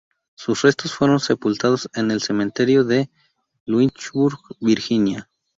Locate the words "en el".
1.93-2.21